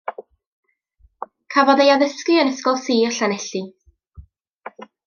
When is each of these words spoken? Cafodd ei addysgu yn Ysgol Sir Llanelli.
Cafodd 1.55 1.83
ei 1.85 1.93
addysgu 1.97 2.39
yn 2.45 2.51
Ysgol 2.55 2.83
Sir 2.87 3.15
Llanelli. 3.21 3.65